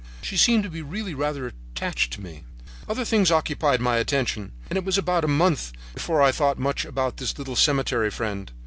[0.23, 2.43] She seemed to be really rather attached to me.
[2.89, 6.85] "Other things occupied my attention, and it was about a month before I thought much
[6.85, 8.51] about this little cemetery friend.